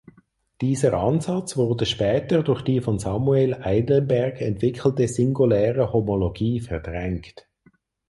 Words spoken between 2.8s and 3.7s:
von Samuel